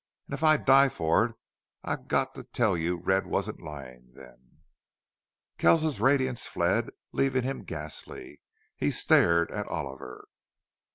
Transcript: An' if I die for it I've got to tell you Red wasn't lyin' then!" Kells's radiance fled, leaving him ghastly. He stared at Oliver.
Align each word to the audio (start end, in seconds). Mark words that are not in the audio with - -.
An' 0.27 0.33
if 0.33 0.43
I 0.43 0.57
die 0.57 0.89
for 0.89 1.25
it 1.25 1.35
I've 1.83 2.07
got 2.07 2.33
to 2.33 2.43
tell 2.43 2.75
you 2.75 2.97
Red 2.97 3.27
wasn't 3.27 3.61
lyin' 3.61 4.13
then!" 4.15 4.61
Kells's 5.59 6.01
radiance 6.01 6.47
fled, 6.47 6.89
leaving 7.11 7.43
him 7.43 7.61
ghastly. 7.63 8.41
He 8.75 8.89
stared 8.89 9.51
at 9.51 9.67
Oliver. 9.67 10.27